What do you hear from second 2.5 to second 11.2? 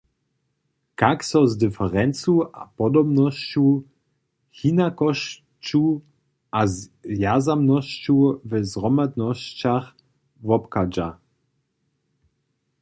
a podobnosću, hinakosću a zwjazanosću w zhromadnosćach wobchadźa?